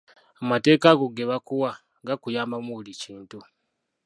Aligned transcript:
Amateeka 0.41 0.85
ago 0.93 1.05
ge 1.15 1.23
bakuwa, 1.31 1.71
gakuyamba 2.07 2.57
mu 2.65 2.71
buli 2.77 2.93
kintu. 3.01 3.39